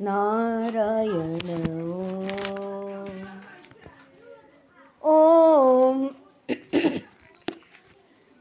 [0.00, 1.38] नारायण
[5.02, 6.06] ॐ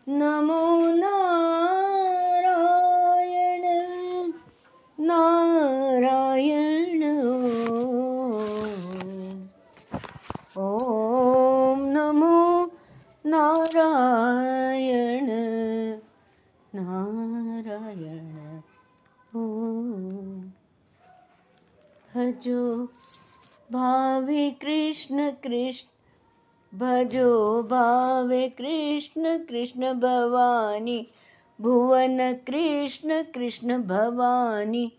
[0.08, 0.64] नमो
[0.96, 1.12] नारायण
[5.08, 7.04] नारायण
[10.58, 12.66] ॐ नमो
[13.26, 15.30] नारायण
[16.74, 18.36] नारायण
[19.36, 20.04] ॐ
[22.16, 22.86] भजो
[23.72, 24.50] भावे
[24.84, 31.08] कृष्ण कृष्ण, भजो भावे कृष्ण कृष्ण भवानी,
[31.62, 34.92] भुवन कृष्ण कृष्ण भवानी,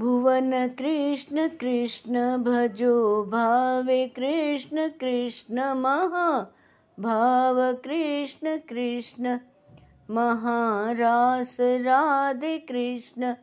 [0.00, 6.54] भुवन कृष्ण कृष्ण भजो भावे कृष्ण कृष्ण महा
[7.00, 9.38] भाव कृष्ण कृष्ण,
[10.10, 13.34] महारास राधे कृष्ण,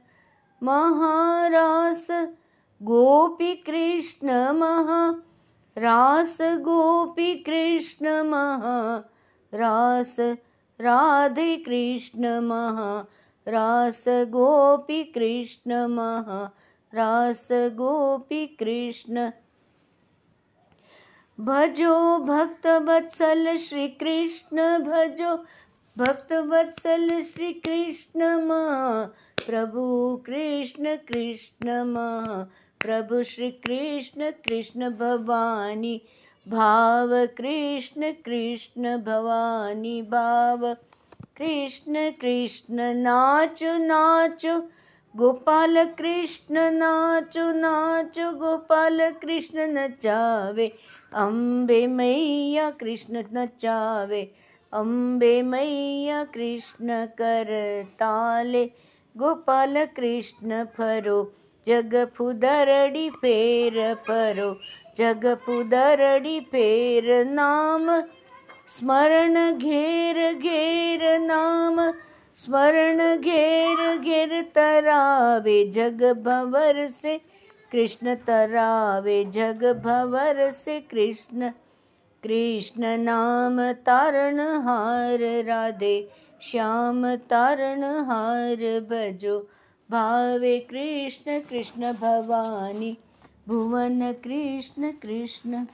[0.63, 2.07] महारास
[2.83, 5.23] गोपी कृष्ण महा,
[5.77, 6.37] रास
[8.01, 8.97] महा,
[9.53, 10.15] रास
[10.81, 13.07] राधे कृष्ण महा,
[13.47, 16.55] रास गोपी कृष्ण महा,
[16.93, 19.31] रास गोपी कृष्ण।
[21.39, 25.45] भजो भक्त वत्सल श्री कृष्ण, भजो
[25.97, 29.03] भक्त वत्सल श्री कृष्ण महा,
[29.45, 32.49] प्रभु कृष्ण कृष्ण महा।
[32.83, 36.01] प्रभु श्री कृष्ण कृष्ण भवानी,
[36.47, 40.73] भाव कृष्ण कृष्ण भवानी, भाव
[41.37, 44.57] कृष्ण कृष्ण नाचो नाचो,
[45.17, 50.71] गोपाल कृष्ण नाचो नाचो, गोपाल कृष्ण नचावे
[51.13, 54.21] अम्बे मैया कृष्ण नचावे
[54.73, 57.51] अम्बे मैया कृष्ण कर
[57.99, 58.65] ताले
[59.17, 61.21] गोपाल कृष्ण फरो
[61.67, 64.59] जग फुदरड़ी फेर परो।
[64.97, 68.01] जग फुदरड़ी फेर नाम,
[68.67, 71.91] स्मरण घेर घेर नाम,
[72.35, 77.21] स्मरण घेर घेर तरावे। जग भवर से
[77.71, 81.49] कृष्ण तरावे। जग भवर से कृष्ण
[82.23, 86.09] कृष्ण नाम तारण हार राधे।
[86.41, 89.49] श्याम तारण हार भजो
[89.93, 92.97] भावे कृष्ण कृष्ण भवानी।
[93.47, 95.65] भुवन कृष्ण कृष्ण।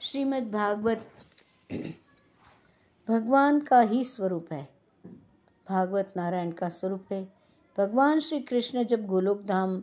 [0.00, 1.10] श्रीमद् भागवत
[3.08, 4.62] भगवान का ही स्वरूप है।
[5.68, 7.22] भागवत नारायण का स्वरूप है।
[7.78, 9.82] भगवान श्री कृष्ण जब गोलोक धाम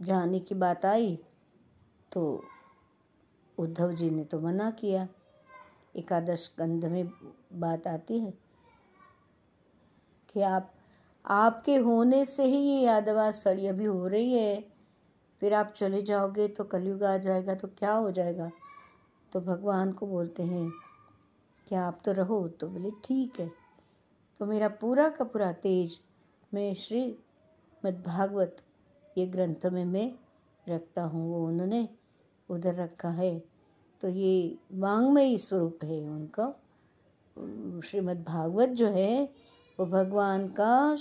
[0.00, 1.18] जाने की बात आई
[2.12, 2.24] तो
[3.58, 5.06] उद्धव जी ने तो मना किया।
[5.96, 7.08] एकादश कंध में
[7.52, 8.47] बात आती है।
[10.34, 10.72] कि आप,
[11.24, 14.64] आपके होने से ही ये यादवा सड़ी अभी हो रही है।
[15.40, 18.50] फिर आप चले जाओगे तो कलयुग आ जाएगा तो क्या हो जाएगा?
[19.32, 20.70] तो भगवान को बोलते हैं
[21.68, 22.48] कि आप तो रहो?
[22.48, 23.50] तो बोले, ठीक है।
[24.40, 25.98] तो मेरा पूरा का पूरा तेज
[26.54, 27.18] मैं श्री
[27.84, 28.56] भागवत
[29.18, 30.12] ये ग्रंथ में मैं
[30.68, 31.88] रखता हूँ, वो उन्होंने
[32.48, 33.38] उधर रखा है।
[34.00, 36.44] तो ये वांग्मयी स्वरूप है उनका।
[37.84, 39.28] श्रीमद् भागवत जो है
[39.78, 40.96] वो भगवान का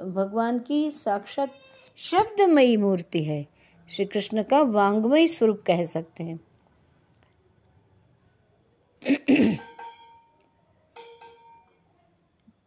[0.00, 1.54] भगवान की साक्षात
[1.98, 3.46] शब्दमयी मूर्ति है।
[3.88, 6.38] श्री कृष्ण का वांग्मयी स्वरूप कह सकते हैं।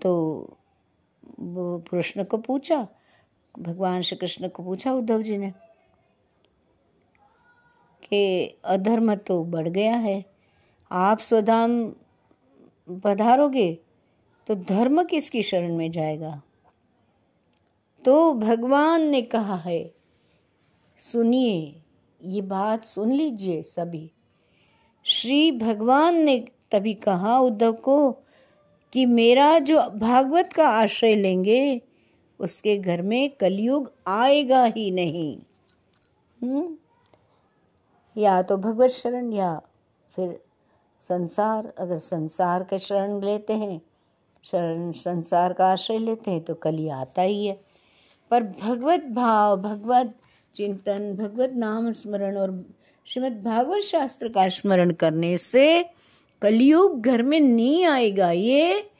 [0.02, 0.12] तो
[1.40, 2.88] वो कृष्ण को पूछा,
[3.56, 5.52] भगवान श्री कृष्ण को पूछा उद्धव जी ने
[8.04, 10.24] कि अधर्म तो बढ़ गया है,
[10.92, 11.90] आप स्वधाम
[13.04, 13.91] पधारोगे?
[14.52, 16.42] तो धर्म किसकी शरण में जाएगा?
[18.06, 19.94] तो भगवान ने कहा है,
[21.00, 21.82] सुनिए,
[22.24, 24.12] ये बात सुन लीजिए सभी।
[25.04, 28.12] श्री भगवान ने तभी कहा उद्धव को
[28.94, 31.82] कि मेरा जो भागवत का आश्रय लेंगे,
[32.40, 35.38] उसके घर में कलयुग आएगा ही नहीं।
[36.44, 36.78] हुँ?
[38.18, 39.62] या तो भगवत शरण या
[40.16, 40.42] फिर
[41.02, 43.82] संसार। अगर संसार का शरण लेते हैं
[44.44, 47.62] शरण संसार का आश्रय लेते हैं तो कली आता ही है।
[48.32, 50.20] पर भगवत भाव, भगवत
[50.56, 55.84] चिंतन, भगवत नाम स्मरण और श्रीमद् भागवत शास्त्र का स्मरण करने से
[56.42, 58.92] कलयुग घर में नहीं आएगा। ये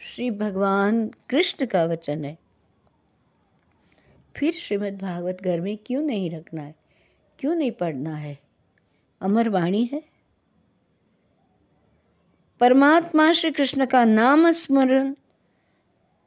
[0.00, 2.38] श्री भगवान कृष्ण का वचन है।
[4.36, 6.74] फिर श्रीमद् भागवत घर में क्यों नहीं रखना है?
[7.38, 8.38] क्यों नहीं पढ़ना है?
[9.20, 10.15] अमर वाणी है।
[12.60, 15.12] परमात्मा श्री कृष्ण का नाम स्मरण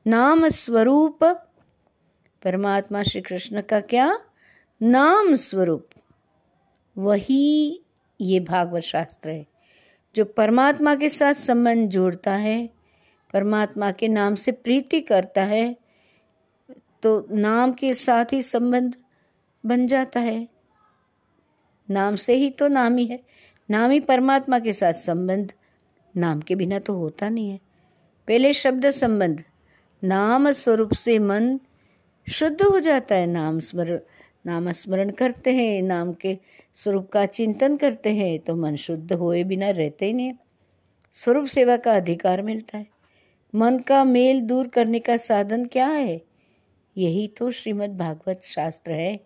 [0.05, 1.23] नाम स्वरूप
[2.43, 4.07] परमात्मा श्री कृष्ण का क्या?
[4.81, 5.87] नाम स्वरूप
[6.95, 7.81] वही
[8.19, 9.45] ये भागवत शास्त्र है,
[10.15, 12.69] जो परमात्मा के साथ संबंध जोड़ता है,
[13.33, 15.75] परमात्मा के नाम से प्रीति करता है
[17.03, 18.95] तो नाम के साथ ही संबंध
[19.63, 20.47] बन जाता है।
[21.89, 23.23] नाम से ही तो नाम ही है,
[23.69, 25.53] नाम ही परमात्मा के साथ संबंध।
[26.17, 27.59] नाम के बिना तो होता नहीं है।
[28.27, 29.43] पहले शब्द संबंध,
[30.03, 31.59] नाम स्वरूप से मन
[32.31, 33.99] शुद्ध हो जाता है। नाम स्मरण
[34.45, 36.37] नाम स्मरण करते हैं, नाम के
[36.75, 40.33] स्वरूप का चिंतन करते हैं तो मन शुद्ध होए बिना रहते ही नहीं
[41.11, 42.87] स्वरूप सेवा का अधिकार मिलता है।
[43.55, 46.21] मन का मेल दूर करने का साधन क्या है?
[46.97, 49.19] यही तो श्रीमद् भागवत शास्त्र है।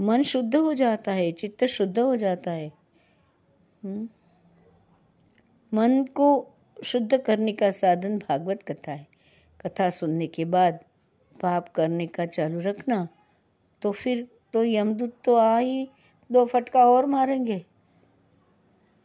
[0.00, 2.72] मन शुद्ध हो जाता है, चित्त शुद्ध हो जाता है।
[3.84, 4.08] हम्म?
[5.72, 6.28] मन को
[6.84, 9.06] शुद्ध करने का साधन भागवत कथा है।
[9.60, 10.78] कथा सुनने के बाद
[11.40, 13.06] पाप करने का चालू रखना
[13.82, 15.88] तो फिर तो यमदूत तो आ ही
[16.30, 17.64] दो फटका और मारेंगे।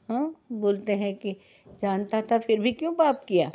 [0.09, 1.35] हाँ बोलते हैं कि
[1.81, 3.49] जानता था फिर भी क्यों पाप किया?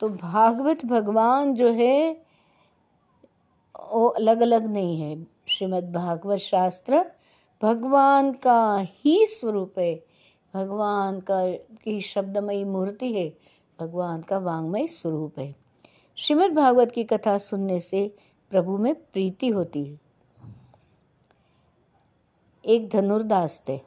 [0.00, 2.12] तो भागवत भगवान जो है,
[3.74, 7.04] वो अलग अलग नहीं है। श्रीमद् भागवत शास्त्र
[7.62, 9.94] भगवान का ही स्वरूप है।
[10.54, 13.28] भगवान का की शब्दमयी मूर्ति है,
[13.80, 15.54] भगवान का वांगमय स्वरूप है।
[16.16, 18.16] श्रीमद् भागवत की कथा सुनने से
[18.50, 20.00] प्रभु में प्रीति होती है।
[22.64, 23.80] एक धनुर्दास थे।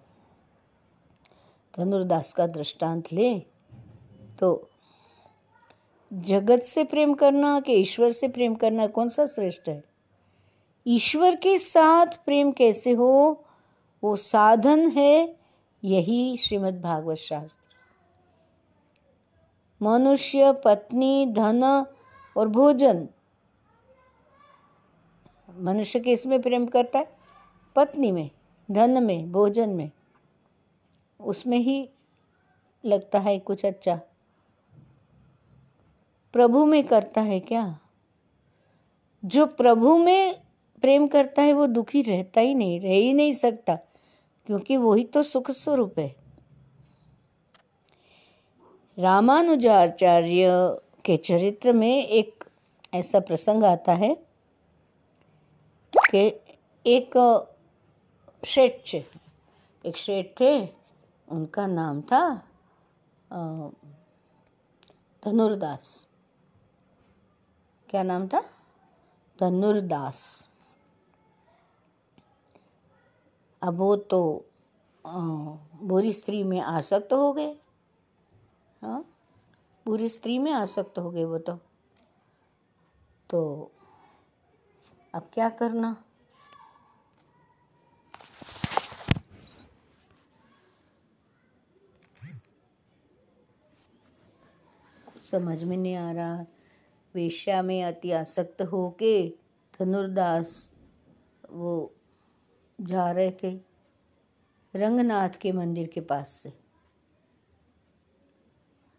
[1.78, 3.40] धनुर्दास का दृष्टांत ले
[4.40, 4.70] तो
[6.14, 9.84] जगत से प्रेम करना कि ईश्वर से प्रेम करना कौन सा श्रेष्ठ है?
[10.88, 13.44] ईश्वर के साथ प्रेम कैसे हो?
[14.04, 15.37] वो साधन है
[15.88, 17.70] यही श्रीमद् भागवत शास्त्र।
[19.82, 21.86] मनुष्य, पत्नी, धन
[22.38, 23.08] और भोजन।
[25.60, 27.18] मनुष्य किसमें प्रेम करता है?
[27.76, 28.30] पत्नी में,
[28.72, 29.92] धन में, भोजन में।
[31.20, 31.90] उसमें ही
[32.86, 34.00] लगता है कुछ अच्छा।
[36.34, 37.80] प्रभु में करता है क्या?
[39.26, 40.42] जो प्रभु में
[40.82, 43.80] प्रेम करता है, वो दुखी रहता ही नहीं, रह ही नहीं सकता।
[44.48, 46.16] क्योंकि वही तो सुख स्वरूप है।
[48.98, 50.48] रामानुजाचार्य
[51.06, 52.44] के चरित्र में एक
[52.94, 54.14] ऐसा प्रसंग आता है
[55.94, 56.28] कि
[56.86, 57.18] एक
[58.46, 58.96] शेठ
[59.86, 60.66] एक शेठ थे,
[61.28, 62.22] उनका नाम था
[65.24, 66.08] धनुर्दास।
[67.90, 68.42] क्या नाम था?
[69.40, 70.47] धनुर्दास।
[73.68, 74.20] अब वो तो
[75.84, 77.56] बुरी स्त्री में आसक्त हो गए।
[78.82, 79.04] हाँ?
[79.86, 81.58] बुरी स्त्री में आसक्त हो गए वो तो।
[83.30, 83.72] तो
[85.16, 85.96] अब क्या करना?
[95.32, 96.46] समझ में नहीं आ रहा।
[97.16, 99.30] वेश्या में अति आसक्त हो के
[99.80, 100.72] धनुर्दास
[101.50, 101.94] वो
[102.80, 103.52] जा रहे थे
[104.74, 106.54] रंगनाथ के मंदिर के पास से।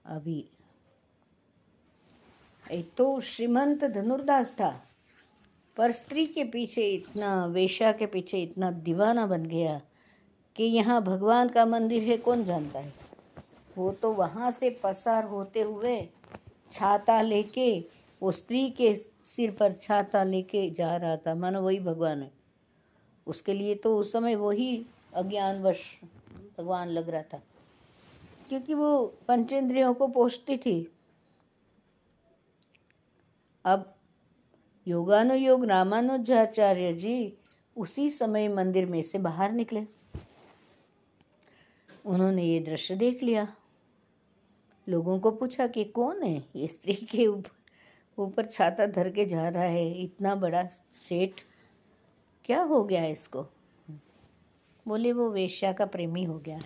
[0.05, 0.45] अभी
[2.65, 4.71] एक तो श्रीमंत धनुर्दास था,
[5.77, 9.81] पर स्त्री के पीछे इतना, वेश्या के पीछे इतना दीवाना बन गया
[10.57, 12.93] कि यहाँ भगवान का मंदिर है, कौन जानता है?
[13.79, 16.01] वो तो वहाँ से पसार होते हुए
[16.71, 17.85] छाता लेके,
[18.23, 22.38] वो स्त्री के सिर पर छाता लेके जा रहा था। मानो वही भगवान है।
[23.29, 25.79] उसके लिए तो उस समय वही अज्ञानवश
[26.59, 27.43] भगवान लग रहा था।
[28.49, 30.93] क्योंकि वो पंचेंद्रियों को पोषती थी।
[33.65, 33.95] अब
[34.89, 37.35] योगानुयोग, रामानुजाचार्य जी
[37.77, 39.87] उसी समय मंदिर में से बाहर निकले।
[42.07, 43.55] उन्होंने ये दृश्य देख लिया।
[44.89, 47.51] लोगों को पूछा कि कौन है ये स्त्री के ऊपर?
[48.19, 50.63] ऊपर छाता धर के जा रहा है, इतना बड़ा
[51.09, 51.33] सेठ
[52.49, 53.43] क्या हो गया इसको?
[54.87, 56.59] बोले, वो वेश्या का प्रेमी हो गया।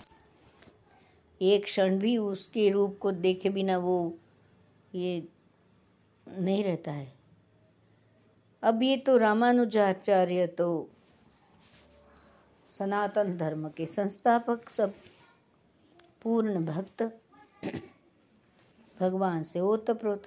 [1.43, 4.19] एक क्षण भी उसके रूप को देखे बिना वो
[4.95, 5.29] ये
[6.29, 7.13] नहीं रहता है।
[8.63, 10.91] अब ये तो रामानुजाचार्य तो
[12.71, 14.95] सनातन धर्म के संस्थापक, सब
[16.23, 17.03] पूर्ण भक्त,
[19.01, 20.23] भगवान से ओतप्रोत।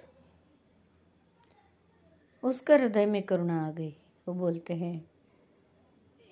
[2.44, 3.96] उसका हृदय में करुणा आ गई।
[4.28, 5.15] वो बोलते हैं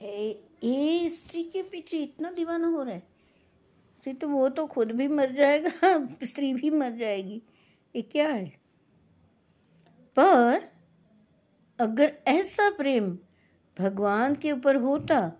[0.03, 3.03] ये स्त्री के पीछे इतना दीवाना हो रहा है।
[4.03, 7.41] फिर तो वो तो खुद भी मर जाएगा, स्त्री भी मर जाएगी।
[7.95, 8.53] ये क्या है?
[10.15, 10.71] पर
[11.79, 13.17] अगर ऐसा प्रेम
[13.79, 15.31] भगवान के ऊपर होता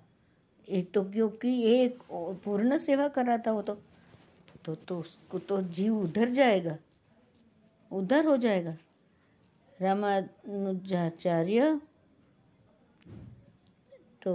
[0.70, 3.78] एक तो क्योंकि एक पूर्ण सेवा कर रहा था वो तो
[4.66, 6.78] तो तो उसको तो जीव उधर जाएगा,
[7.92, 8.78] उधर हो जाएगा।
[9.82, 11.82] रामानुजाचार्य
[14.24, 14.34] तो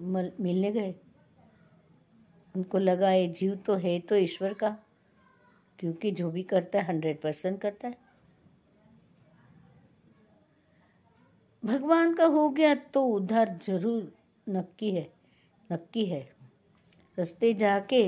[0.00, 0.94] मिलने गए।
[2.54, 4.76] उनको लगा ये जीव तो है तो ईश्वर का
[5.78, 7.96] क्योंकि जो भी करता है हंड्रेड परसेंट करता है।
[11.62, 14.12] भगवान का हो गया तो उधर ज़रूर
[14.46, 15.08] नक्की है
[15.70, 16.26] नक्की है।
[17.18, 18.02] रस्ते जाके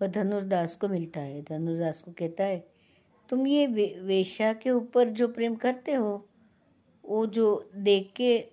[0.00, 2.64] वह धनुर्दास को मिलता है। धनुर्दास को कहता है
[3.28, 6.26] तुम ये वे, वेश्या के ऊपर जो प्रेम करते हो
[7.10, 8.44] वो जो देख के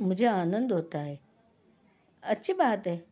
[0.00, 1.20] मुझे आनंद होता है।
[2.22, 3.06] अच्छी बात है।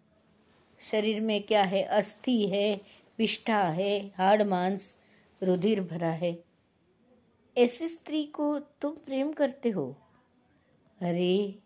[0.90, 1.82] शरीर में क्या है?
[1.82, 2.80] अस्थि है,
[3.18, 4.96] विष्ठा है, हाड़, मांस,
[5.42, 6.44] रुधिर भरा है।
[7.58, 9.96] ऐसी स्त्री को तुम प्रेम करते हो?
[11.00, 11.58] अरे,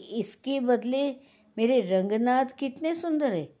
[0.00, 1.12] इसके बदले
[1.58, 3.56] मेरे रंगनाथ कितने सुंदर है।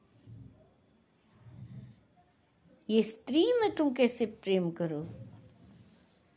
[2.90, 5.10] ये स्त्री में तुम कैसे प्रेम करो?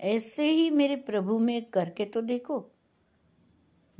[0.02, 2.72] ऐसे ही मेरे प्रभु में करके तो देखो।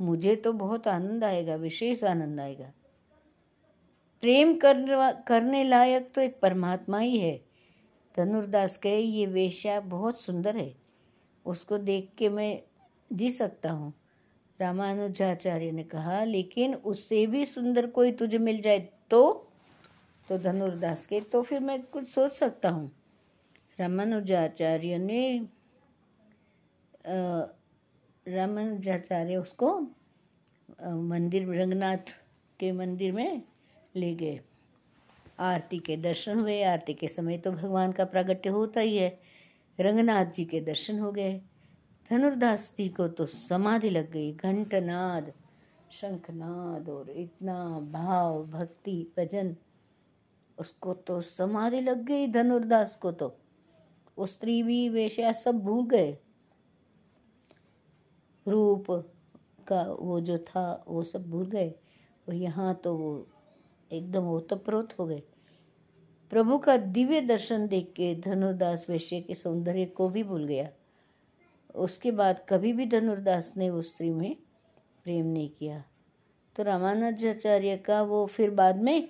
[0.00, 2.72] मुझे तो बहुत आनंद आएगा, विशेष आनंद आएगा।
[4.22, 7.36] प्रेम करने लायक तो एक परमात्मा ही है।
[8.14, 10.74] धनुर्दास कहे, ये वेश्या बहुत सुंदर है।
[11.46, 12.62] उसको देख के मैं
[13.10, 13.92] जी सकता हूँ।
[14.60, 18.78] रामानुजाचार्य ने कहा, लेकिन उससे भी सुंदर कोई तुझे मिल जाए
[19.10, 19.32] तो?
[20.28, 22.90] तो धनुर्दास के तो फिर मैं कुछ सोच सकता हूँ।
[23.78, 25.38] रामानुजाचार्य ने
[28.28, 29.80] रामानुजाचार्य उसको
[30.82, 32.10] मंदिर, रंगनाथ
[32.60, 33.42] के मंदिर में
[33.96, 34.40] ले गए।
[35.38, 39.20] आरती के दर्शन हुए। आरती के समय तो भगवान का प्रागट्य होता ही है।
[39.80, 41.40] रंगनाथ जी के दर्शन हो गए।
[42.10, 45.32] धनुर्दास जी को तो समाधि लग गई। घंटनाद,
[45.90, 49.56] शंखनाद और इतना भाव, भक्ति, भजन,
[50.58, 53.36] उसको तो समाधि लग गई। धनुर्दास को तो।
[54.18, 56.18] वो स्त्री भी, वेश्या सब भूल गए।
[58.48, 58.86] रूप
[59.68, 61.68] का वो जो था, वो सब भूल गए।
[62.28, 63.26] और यहाँ तो वो
[63.92, 65.22] एकदम ओतप्रोत हो गए।
[66.30, 70.68] प्रभु का दिव्य दर्शन देख के धनुर्दास वैश्य के सौंदर्य को भी भूल गया।
[71.74, 74.36] उसके बाद कभी भी धनुर्दास ने उस स्त्री में
[75.04, 75.84] प्रेम नहीं किया।
[76.56, 79.08] तो रामानुजाचार्य का वो फिर बाद में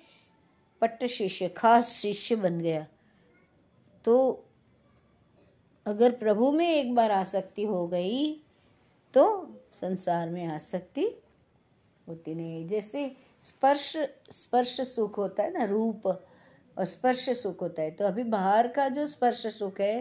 [0.80, 2.86] पट्ट शिष्य, खास शिष्य बन गया।
[4.04, 4.44] तो
[5.86, 8.45] अगर प्रभु में एक बार आसक्ति हो गई
[9.16, 9.24] तो
[9.72, 11.04] संसार में आसक्ति
[12.08, 13.10] होती नहीं जैसे
[13.44, 13.92] स्पर्श
[14.30, 18.88] स्पर्श सुख होता है ना, रूप और स्पर्श सुख होता है। तो अभी बाहर का
[18.88, 19.96] जो स्पर्श सुख है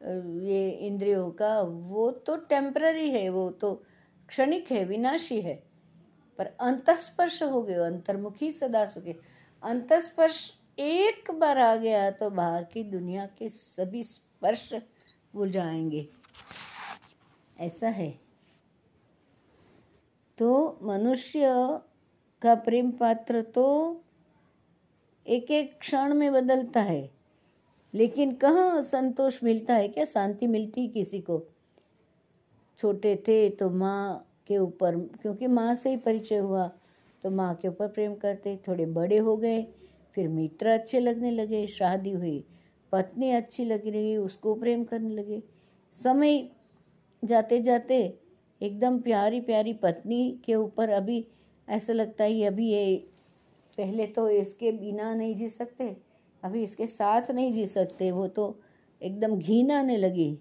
[0.00, 3.72] ये इंद्रियों का, वो तो टेम्पररी है, वो तो
[4.28, 5.54] क्षणिक है, विनाशी है।
[6.38, 9.16] पर अंतस्पर्श हो गए, अंतर्मुखी सदा सुखे
[9.62, 14.72] अंतस्पर्श एक बार आ गया तो बाहर की दुनिया के सभी स्पर्श
[15.34, 16.08] भूल जाएँगे
[17.60, 18.10] ऐसा है।
[20.38, 21.46] तो मनुष्य
[22.42, 23.66] का प्रेम पात्र तो
[25.26, 27.10] एक एक क्षण में बदलता है।
[27.94, 29.88] लेकिन कहाँ संतोष मिलता है?
[29.88, 31.42] क्या शांति मिलती किसी को?
[32.78, 36.66] छोटे थे तो माँ के ऊपर, क्योंकि माँ से ही परिचय हुआ
[37.24, 39.62] तो माँ के ऊपर प्रेम करते, थोड़े बड़े हो गए,
[40.14, 42.44] फिर मित्र अच्छे लगने लगे, शादी हुई,
[42.92, 45.42] पत्नी अच्छी लग रही, उसको प्रेम करने लगे।
[45.94, 46.38] समय
[47.22, 48.02] जाते जाते
[48.60, 51.24] एकदम प्यारी प्यारी पत्नी के ऊपर अभी
[51.68, 52.96] ऐसा लगता है अभी ये
[53.78, 55.96] पहले तो इसके बिना नहीं जी सकते,
[56.42, 58.60] अभी इसके साथ नहीं जी सकते। वो तो
[59.02, 60.38] एकदम घीन आने लगी।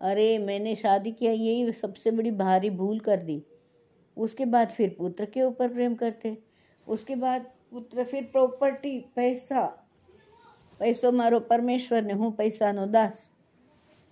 [0.00, 3.42] अरे, मैंने शादी किया यही सबसे बड़ी भारी भूल कर दी।
[4.16, 6.36] उसके बाद फिर पुत्र के ऊपर प्रेम करते।
[6.86, 9.64] उसके बाद पुत्र फिर प्रॉपर्टी पैसा।
[10.80, 13.30] पैसो मारो परमेश्वर ने, हूँ पैसा नो दास।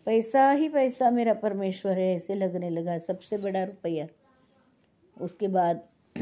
[0.06, 4.06] पैसा ही पैसा मेरा परमेश्वर है, ऐसे लगने लगा, सबसे बड़ा रुपया।
[5.20, 5.82] उसके बाद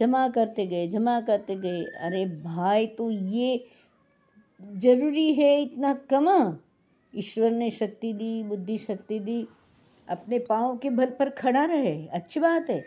[0.00, 3.66] जमा करते गए, जमा करते गए, अरे भाई तो ये
[4.76, 6.58] ज़रूरी है इतना कमा।
[7.16, 9.48] ईश्वर ने शक्ति दी, बुद्धि शक्ति दी,
[10.08, 12.84] अपने पाँव के बल पर खड़ा रहे, अच्छी बात है।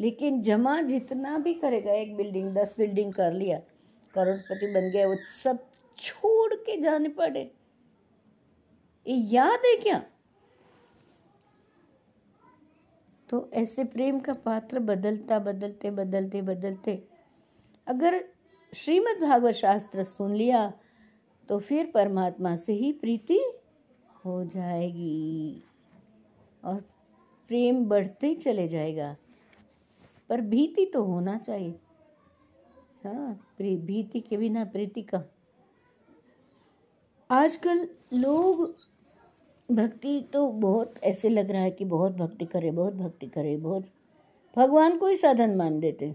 [0.00, 3.58] लेकिन जमा जितना भी करेगा, एक बिल्डिंग, दस बिल्डिंग कर लिया,
[4.14, 5.58] करोड़पति बन गया, वो सब
[5.98, 7.50] छोड़ के जाने पड़े।
[9.08, 9.98] ये याद है क्या?
[13.28, 17.02] तो ऐसे प्रेम का पात्र बदलता, बदलते बदलते बदलते,
[17.86, 18.24] अगर
[18.72, 20.72] श्रीमद् भागवत शास्त्र सुन लिया
[21.48, 23.38] तो फिर परमात्मा से ही प्रीति
[24.24, 25.62] हो जाएगी
[26.64, 26.80] और
[27.50, 29.16] प्रेम बढ़ते ही चले जाएगा।
[30.28, 31.78] पर भीति तो होना चाहिए।
[33.04, 35.22] हाँ भीति के बिना प्रीति का
[37.30, 38.74] आजकल लोग
[39.70, 43.84] भक्ति तो बहुत ऐसे लग रहा है कि बहुत भक्ति करे, बहुत भक्ति करे, बहुत।
[44.56, 46.14] भगवान को ही साधन मान देते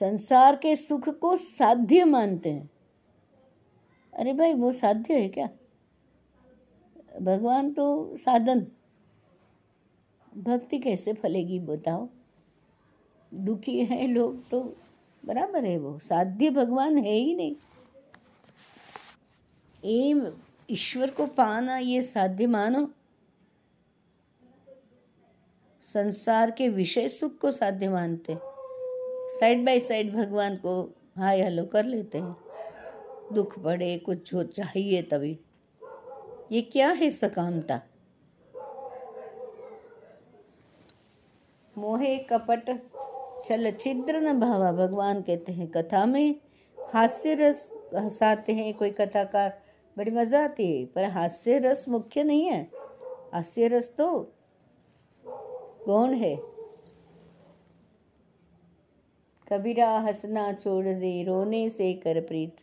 [0.00, 2.70] संसार के सुख को साध्य मानते हैं।
[4.12, 5.48] अरे भाई, वो साध्य है क्या?
[7.22, 8.66] भगवान तो साधन।
[10.36, 12.08] भक्ति कैसे फलेगी बताओ?
[13.34, 14.60] दुखी है लोग तो
[15.24, 17.56] बराबर है वो। साध्य भगवान है ही नहीं।
[19.84, 20.20] एम
[20.72, 22.90] ईश्वर को पाना ये साध्य मानो।
[25.82, 28.38] संसार के विषय सुख को साध्य मानते।
[29.40, 32.36] साइड बाय साइड भगवान को हाय हलो कर लेते हैं।
[33.32, 35.38] दुख पड़े, कुछ हो चाहिए तभी।
[36.52, 37.80] ये क्या है सकामता?
[41.78, 42.80] मोहे कपट
[43.44, 46.34] छल छिद्र न भावा, भगवान कहते हैं कथा में
[46.92, 49.61] हास्य रस हंसाते हैं कोई कथाकार।
[49.96, 52.62] बड़ी मज़ा आती है, पर हास्य रस मुख्य नहीं है।
[53.32, 54.08] हास्य रस तो
[55.86, 56.36] गौण है।
[59.48, 62.56] कबीरा हंसना छोड़ दे, रोने से कर प्रीत।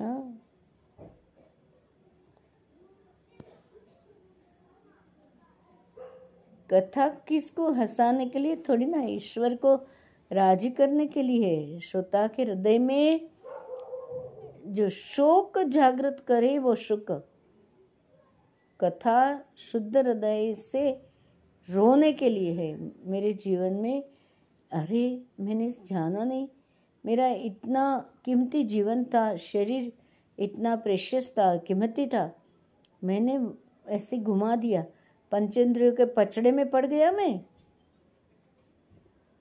[0.00, 0.42] हाँ।
[6.70, 9.74] कथा किसको हंसाने के लिए थोड़ी ना, ईश्वर को
[10.30, 13.28] राज़ी करने के लिए श्रोता के हृदय में
[14.66, 17.28] जो शोक जागृत करे वो शुक।
[18.80, 21.06] कथा शुद्ध हृदय से
[21.70, 24.04] रोने के लिए है मेरे जीवन में।
[24.72, 26.48] अरे, मैंने जाना नहीं।
[27.06, 29.92] मेरा इतना कीमती जीवन था, शरीर
[30.38, 32.36] इतना प्रेशियस था, कीमती था।
[33.04, 33.46] मैंने
[33.88, 34.84] ऐसे घुमा दिया।
[35.32, 37.36] पंचेंद्रियों के पचड़े में पड़ गया मैं।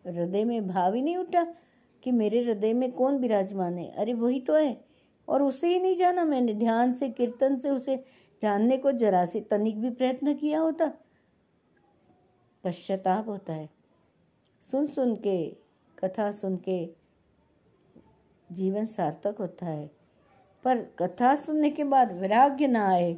[0.08, 1.56] हृदय में भाव ही नहीं उठा
[2.04, 4.85] कि मेरे हृदय में कौन विराजमान है। अरे, वही तो है।
[5.28, 8.04] और उसे ही नहीं जाना। मैंने ध्यान से, कीर्तन से उसे
[8.42, 10.92] जानने को जरा सी तनिक भी प्रयत्न किया होता।
[12.64, 13.70] पश्चाताप होता है।
[14.62, 15.48] सुन सुन के,
[16.00, 16.90] कथा सुन के
[18.52, 19.92] जीवन सार्थक होता है।
[20.64, 23.14] पर कथा सुनने के बाद वैराग्य ना आए,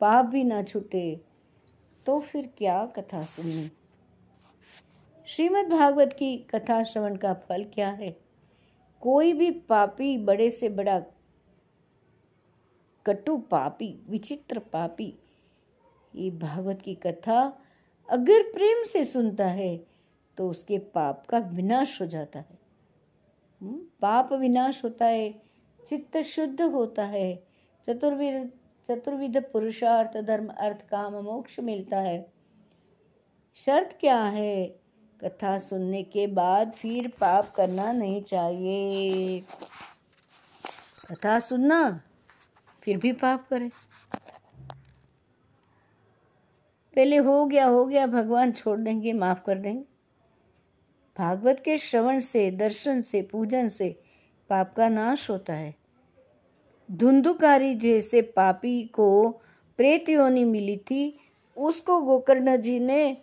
[0.00, 1.20] पाप भी ना छूटे
[2.06, 3.70] तो फिर क्या कथा सुननी
[5.26, 8.27] श्रीमद् भागवत की कथा श्रवण का फल क्या है?
[9.02, 11.00] कोई भी पापी बड़े से बड़ा
[13.06, 15.12] कटु पापी विचित्र पापी
[16.14, 17.40] ये भागवत की कथा
[18.08, 19.76] अगर प्रेम से सुनता है
[20.38, 22.58] तो उसके पाप का विनाश हो जाता है।
[23.60, 25.30] हम्म, पाप विनाश होता है
[25.86, 27.34] चित्त शुद्ध होता है
[27.86, 28.50] चतुर्विध
[28.88, 32.32] चतुर्विध पुरुषार्थ धर्म अर्थ काम मोक्ष मिलता है।
[33.54, 34.80] शर्त क्या है?
[35.24, 39.40] कथा सुनने के बाद फिर पाप करना नहीं चाहिए।
[41.10, 42.00] कथा सुनना,
[42.82, 43.68] फिर भी पाप करे।
[46.96, 49.84] पहले हो गया हो गया, भगवान छोड़ देंगे, माफ़ कर देंगे।
[51.18, 54.00] भागवत के श्रवण से, दर्शन से, पूजन से
[54.48, 55.74] पाप का नाश होता है।
[56.90, 59.30] धुंधुकारी जैसे पापी को
[59.76, 61.20] प्रेत योनि मिली थी,
[61.56, 63.16] उसको गोकर्ण जी ने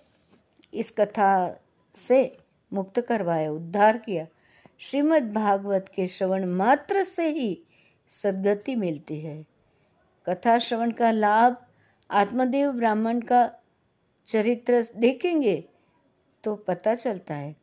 [0.74, 1.60] इस कथा
[1.96, 2.38] से
[2.72, 4.26] मुक्त करवाया, उद्धार किया।
[4.80, 7.58] श्रीमद् भागवत के श्रवण मात्र से ही
[8.12, 9.46] सदगति मिलती है।
[10.28, 11.56] कथा श्रवण का लाभ
[12.10, 13.50] आत्मदेव ब्राह्मण का
[14.28, 15.64] चरित्र देखेंगे
[16.44, 17.56] तो पता चलता है।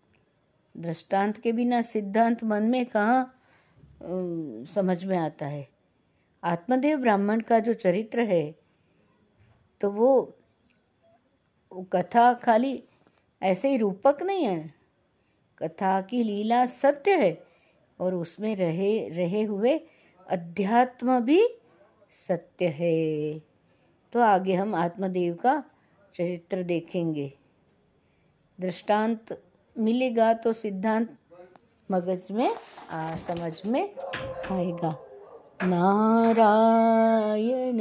[0.74, 3.38] दृष्टांत के बिना सिद्धांत मन में कहाँ
[4.66, 5.68] समझ में आता है।
[6.42, 8.44] आत्मदेव ब्राह्मण का जो चरित्र है
[9.80, 10.38] तो वो
[11.92, 12.82] कथा खाली
[13.42, 14.74] ऐसे ही रूपक नहीं है।
[15.58, 17.42] कथा की लीला सत्य है
[18.00, 19.80] और उसमें रहे रहे हुए
[20.30, 21.48] अध्यात्म भी
[22.10, 23.38] सत्य है।
[24.12, 25.64] तो आगे हम आत्मदेव का
[26.14, 27.32] चरित्र देखेंगे।
[28.60, 29.42] दृष्टांत
[29.78, 31.18] मिलेगा तो सिद्धांत
[31.90, 32.50] मगज में
[32.90, 33.94] आ, समझ में
[34.50, 34.96] आएगा।
[35.62, 37.80] नारायण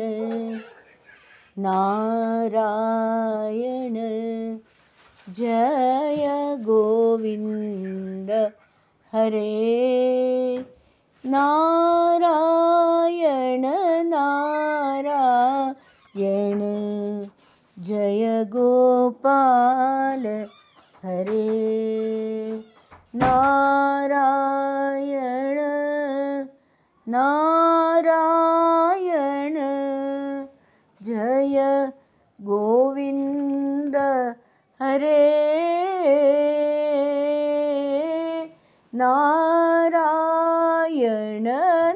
[1.58, 3.96] नारायण।
[5.36, 8.52] जय गोविंद।
[9.14, 10.66] हरे
[11.26, 13.66] नारायण
[14.10, 16.60] नारायण।
[17.84, 20.46] जय गोपाल।
[21.04, 22.64] हरे
[23.16, 25.60] नारायण
[27.08, 29.58] नारायण।
[31.04, 31.90] जय
[32.42, 33.31] गोविंद।
[34.92, 35.20] हरे
[38.94, 41.48] नारायण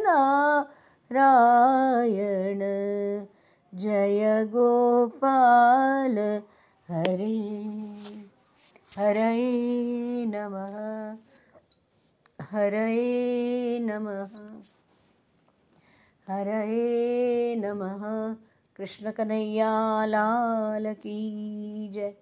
[0.06, 2.60] नारायण,
[3.76, 6.42] जय गोपाल
[6.90, 7.38] हरे
[8.98, 11.16] हरे नमः
[12.52, 14.28] हरे नमः
[16.30, 18.36] हरे नमः।
[18.78, 22.14] कृष्ण कन्हैया, लाल की जय।